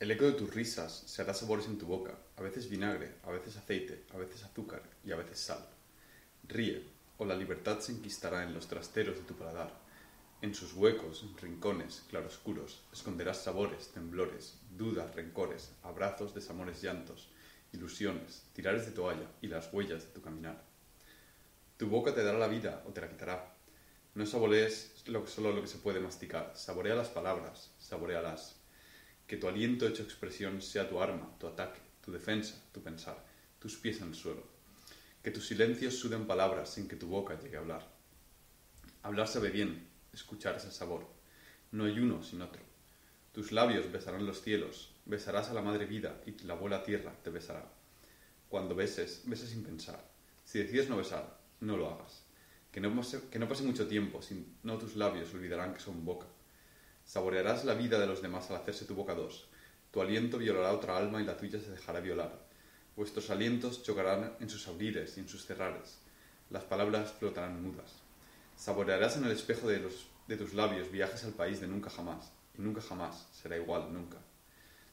[0.00, 3.30] El eco de tus risas se hará sabores en tu boca, a veces vinagre, a
[3.32, 5.62] veces aceite, a veces azúcar y a veces sal.
[6.48, 6.86] Ríe,
[7.18, 9.78] o la libertad se enquistará en los trasteros de tu paladar.
[10.40, 17.28] En sus huecos, rincones, claroscuros, esconderás sabores, temblores, dudas, rencores, abrazos, desamores, llantos,
[17.74, 20.64] ilusiones, tirares de toalla y las huellas de tu caminar.
[21.76, 23.54] Tu boca te dará la vida o te la quitará.
[24.14, 24.94] No saborees
[25.26, 28.59] solo lo que se puede masticar, saborea las palabras, saborealas.
[29.30, 33.24] Que tu aliento hecho expresión sea tu arma, tu ataque, tu defensa, tu pensar,
[33.60, 34.42] tus pies en el suelo.
[35.22, 37.86] Que tus silencios suden palabras sin que tu boca llegue a hablar.
[39.04, 41.06] Hablar sabe bien, escuchar es el sabor.
[41.70, 42.60] No hay uno sin otro.
[43.30, 47.30] Tus labios besarán los cielos, besarás a la madre vida y la abuela tierra te
[47.30, 47.72] besará.
[48.48, 50.10] Cuando beses, beses sin pensar.
[50.42, 52.24] Si decides no besar, no lo hagas.
[52.72, 53.00] Que no,
[53.30, 56.26] que no pase mucho tiempo, si no tus labios olvidarán que son boca.
[57.10, 59.48] Saborearás la vida de los demás al hacerse tu boca dos.
[59.90, 62.38] Tu aliento violará otra alma y la tuya se dejará violar.
[62.94, 65.98] Vuestros alientos chocarán en sus abrires y en sus cerrares.
[66.50, 67.96] Las palabras flotarán mudas.
[68.56, 72.30] Saborearás en el espejo de, los, de tus labios viajes al país de nunca jamás,
[72.56, 74.18] y nunca jamás será igual nunca.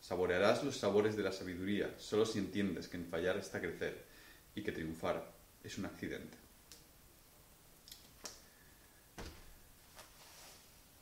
[0.00, 4.06] Saborearás los sabores de la sabiduría solo si entiendes que en fallar está crecer
[4.54, 5.22] y que triunfar
[5.62, 6.38] es un accidente.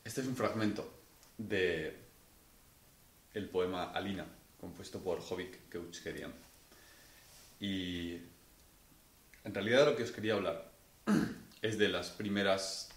[0.02, 0.93] Este es un fragmento
[1.38, 1.96] de
[3.34, 4.26] el poema Alina,
[4.60, 6.32] compuesto por Jovic Keuchkerian.
[7.60, 8.18] Y
[9.44, 10.70] en realidad lo que os quería hablar
[11.62, 12.90] es de las primeras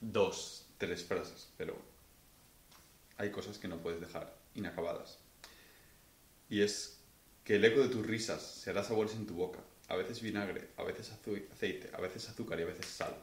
[0.00, 1.76] dos, tres frases, pero
[3.16, 5.18] hay cosas que no puedes dejar inacabadas.
[6.48, 6.98] Y es
[7.44, 10.68] que el eco de tus risas se hará sabores en tu boca, a veces vinagre,
[10.76, 13.16] a veces aceite, a veces azúcar y a veces sal.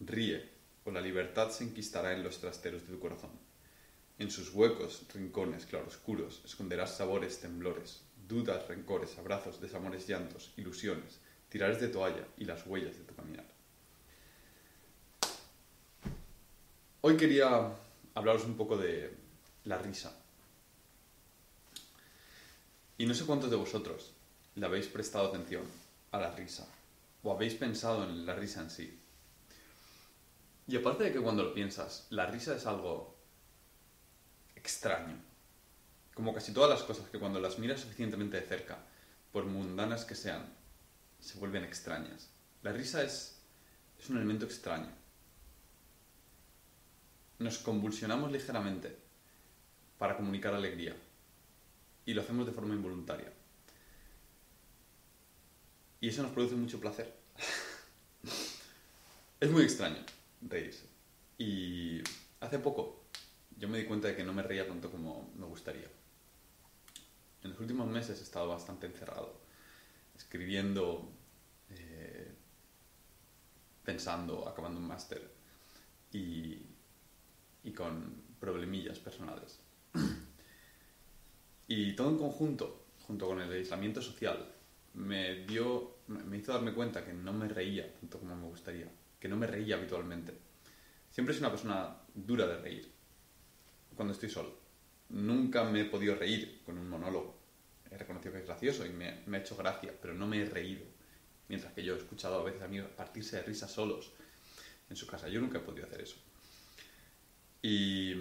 [0.00, 0.55] Ríe,
[0.86, 3.32] o la libertad se enquistará en los trasteros de tu corazón.
[4.18, 11.80] En sus huecos, rincones, claroscuros, esconderás sabores, temblores, dudas, rencores, abrazos, desamores, llantos, ilusiones, tirares
[11.80, 13.44] de toalla y las huellas de tu caminar.
[17.00, 17.72] Hoy quería
[18.14, 19.12] hablaros un poco de
[19.64, 20.16] la risa.
[22.96, 24.12] Y no sé cuántos de vosotros
[24.54, 25.64] le habéis prestado atención
[26.12, 26.66] a la risa
[27.22, 29.00] o habéis pensado en la risa en sí.
[30.68, 33.16] Y aparte de que cuando lo piensas, la risa es algo
[34.56, 35.16] extraño.
[36.14, 38.78] Como casi todas las cosas que cuando las miras suficientemente de cerca,
[39.32, 40.52] por mundanas que sean,
[41.20, 42.30] se vuelven extrañas.
[42.62, 43.40] La risa es,
[43.98, 44.88] es un elemento extraño.
[47.38, 48.96] Nos convulsionamos ligeramente
[49.98, 50.96] para comunicar alegría
[52.04, 53.32] y lo hacemos de forma involuntaria.
[56.00, 57.14] Y eso nos produce mucho placer.
[59.40, 60.15] es muy extraño
[60.48, 60.88] reírse.
[61.38, 62.00] Y
[62.40, 63.06] hace poco
[63.58, 65.88] yo me di cuenta de que no me reía tanto como me gustaría.
[67.42, 69.40] En los últimos meses he estado bastante encerrado,
[70.16, 71.10] escribiendo,
[71.70, 72.34] eh,
[73.84, 75.30] pensando, acabando un máster
[76.12, 76.66] y,
[77.62, 79.60] y con problemillas personales.
[81.68, 84.52] Y todo en conjunto, junto con el aislamiento social,
[84.94, 88.88] me dio, me hizo darme cuenta que no me reía tanto como me gustaría
[89.26, 90.38] que no me reía habitualmente.
[91.10, 92.92] Siempre soy una persona dura de reír
[93.96, 94.56] cuando estoy solo.
[95.08, 97.36] Nunca me he podido reír con un monólogo.
[97.90, 100.84] He reconocido que es gracioso y me, ha hecho gracia, pero no me he reído.
[101.48, 104.12] Mientras que yo he escuchado a veces a mí partirse de risa solos
[104.88, 105.28] en su casa.
[105.28, 106.18] Yo nunca he podido hacer eso.
[107.62, 108.14] Y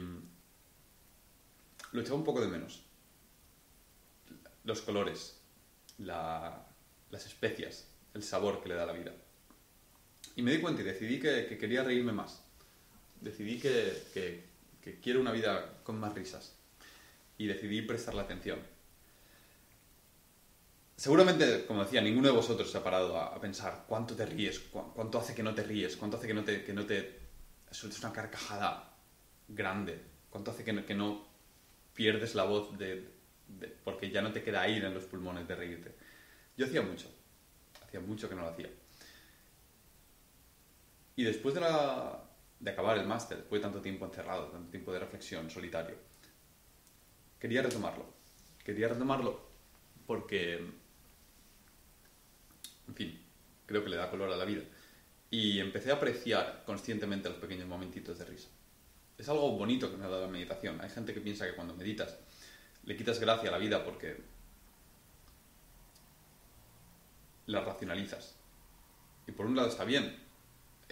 [1.91, 2.81] lo echaba un poco de menos.
[4.63, 5.39] Los colores,
[5.99, 6.66] las
[7.27, 9.11] especias, el sabor que le da la vida.
[10.35, 12.44] Y me di cuenta y decidí que, quería reírme más.
[13.22, 14.44] Decidí que,
[15.01, 16.56] quiero una vida con más risas.
[17.38, 18.59] Y decidí prestarle atención.
[20.97, 25.19] Seguramente, como decía, ninguno de vosotros se ha parado a, pensar cuánto te ríes, cuánto
[25.19, 27.20] hace que no te ríes, cuánto hace que no te, que no te
[27.72, 28.93] sueltes una carcajada
[29.47, 31.28] grande, cuánto hace que no, que no
[31.93, 33.05] pierdes la voz de,
[33.84, 35.96] porque ya no te queda aire en los pulmones de reírte.
[36.58, 37.09] Yo hacía mucho,
[37.84, 38.70] hacía mucho que no lo hacía.
[41.16, 42.22] Y después de, la,
[42.66, 45.96] acabar el máster, después de tanto tiempo encerrado, tanto tiempo de reflexión solitario,
[47.40, 48.06] quería retomarlo.
[48.64, 49.40] Quería retomarlo
[50.06, 50.56] porque,
[52.88, 53.22] en fin,
[53.66, 54.64] creo que le da color a la vida.
[55.29, 58.50] Y empecé a apreciar conscientemente los pequeños momentitos de risa.
[59.17, 60.82] Es algo bonito que me ha dado la meditación.
[60.82, 62.17] Hay gente que piensa que cuando meditas
[62.84, 64.22] le quitas gracia a la vida porque
[67.47, 68.35] la racionalizas.
[69.28, 70.24] Y por un lado está bien,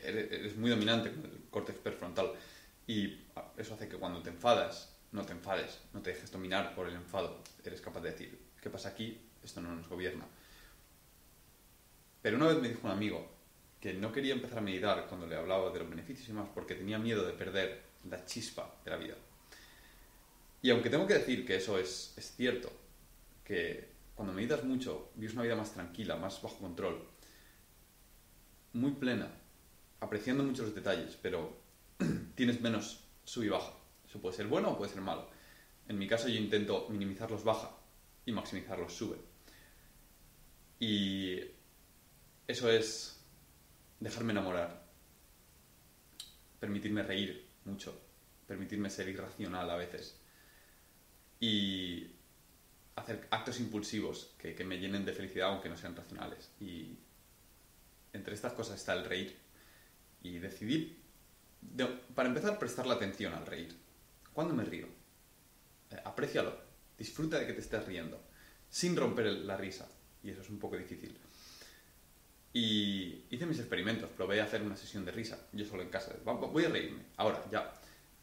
[0.05, 2.31] eres muy dominante con el córtex prefrontal
[2.87, 3.17] y
[3.57, 6.95] eso hace que cuando te enfadas no te enfades, no te dejes dominar por el
[6.95, 7.43] enfado.
[7.63, 9.21] Eres capaz de decir, ¿qué pasa aquí?
[9.43, 10.25] Esto no nos gobierna.
[12.21, 13.31] Pero una vez me dijo un amigo
[13.79, 16.73] que no quería empezar a meditar cuando le hablaba de los beneficios y más porque
[16.73, 19.15] tenía miedo de perder la chispa de la vida.
[20.61, 22.71] Y aunque tengo que decir que eso es, es cierto,
[23.43, 27.05] que cuando meditas mucho vives una vida más tranquila, más bajo control,
[28.71, 29.29] muy plena,
[30.03, 31.57] apreciando muchos los detalles, pero
[32.35, 33.73] tienes menos sub y baja.
[34.05, 35.29] Eso puede ser bueno o puede ser malo.
[35.87, 37.71] En mi caso yo intento minimizar los baja
[38.25, 39.17] y maximizar los sube.
[40.79, 41.39] Y
[42.47, 43.23] eso es
[43.99, 44.85] dejarme enamorar,
[46.59, 47.97] permitirme reír mucho,
[48.45, 50.19] permitirme ser irracional a veces
[51.39, 52.11] y
[52.95, 56.51] hacer actos impulsivos que me llenen de felicidad aunque no sean racionales.
[56.59, 56.97] Y
[58.11, 59.42] entre estas cosas está el reír
[60.23, 60.97] y decidir,
[62.15, 63.77] para empezar, prestarle atención al reír.
[64.33, 64.87] ¿Cuándo me río?
[65.91, 66.49] Eh,
[66.97, 68.19] disfruta de que te estés riendo,
[68.69, 69.87] sin romper la risa.
[70.23, 71.17] Y eso es un poco difícil.
[72.53, 76.15] Y hice mis experimentos, probé a hacer una sesión de risa, yo solo en casa.
[76.23, 77.73] Voy a reírme, ahora, ya.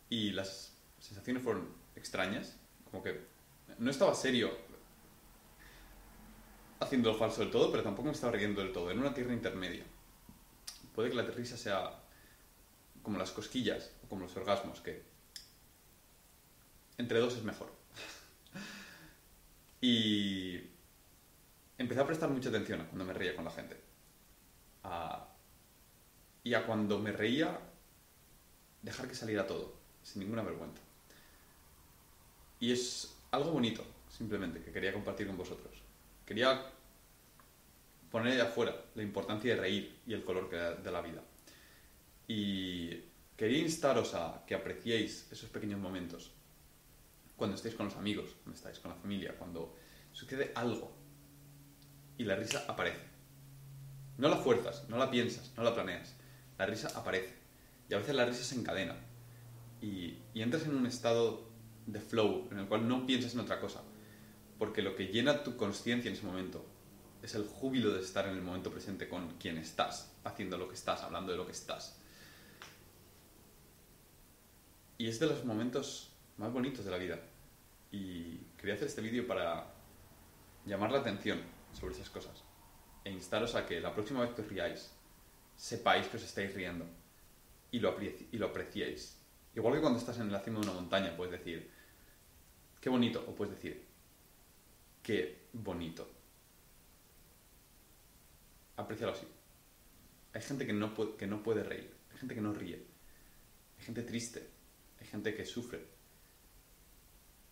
[0.08, 2.56] Y las sensaciones fueron extrañas,
[2.90, 3.20] como que
[3.78, 4.56] no estaba serio
[6.80, 9.34] haciendo lo falso del todo, pero tampoco me estaba riendo del todo, en una tierra
[9.34, 9.84] intermedia.
[11.00, 11.98] Puede que la risa sea
[13.02, 15.02] como las cosquillas o como los orgasmos, que
[16.98, 17.72] entre dos es mejor.
[19.80, 20.60] y
[21.78, 23.80] empecé a prestar mucha atención cuando me reía con la gente.
[26.44, 27.58] y a cuando me reía,
[28.82, 30.82] dejar que saliera todo, sin ninguna vergüenza.
[32.58, 35.80] Y es algo bonito, simplemente, que quería compartir con vosotros.
[36.26, 36.62] Quería
[38.10, 41.22] poner de afuera la importancia de reír y el color de la vida.
[42.26, 42.90] Y
[43.36, 46.32] quería instaros a que apreciéis esos pequeños momentos
[47.36, 49.74] cuando estáis con los amigos, cuando estáis con la familia, cuando
[50.12, 50.92] sucede algo
[52.18, 53.08] y la risa aparece.
[54.18, 56.14] No la fuerzas, no la piensas, no la planeas.
[56.58, 57.34] La risa aparece.
[57.88, 58.96] Y a veces la risa se encadena.
[59.80, 61.48] Y, y entras en un estado
[61.86, 63.82] de flow en el cual no piensas en otra cosa
[64.60, 66.62] porque lo que llena tu conciencia en ese momento
[67.22, 70.74] es el júbilo de estar en el momento presente con quien estás, haciendo lo que
[70.74, 71.98] estás, hablando de lo que estás.
[74.98, 77.20] Y es de los momentos más bonitos de la vida.
[77.90, 79.66] Y quería hacer este vídeo para
[80.66, 81.40] llamar la atención
[81.72, 82.44] sobre esas cosas
[83.04, 84.92] e instaros a que la próxima vez que os riáis,
[85.56, 86.86] sepáis que os estáis riendo
[87.70, 89.16] y lo, apreciéis.
[89.54, 91.70] Igual que cuando estás en la cima de una montaña, puedes decir,
[92.80, 93.84] qué bonito, o puedes decir,
[95.02, 96.08] qué bonito.
[98.80, 99.26] Aprecialo así.
[100.32, 102.82] Hay gente que no, puede, que no puede reír, hay gente que no ríe,
[103.78, 104.48] hay gente triste,
[104.98, 105.84] hay gente que sufre.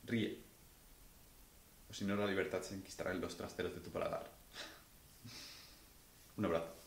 [0.05, 0.43] Ríe.
[1.91, 4.31] O si no, la libertad se enquistará en los trasteros de tu paladar.
[6.39, 6.78] Un abrazo.